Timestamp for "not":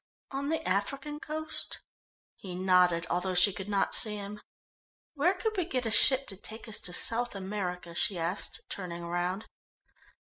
3.69-3.93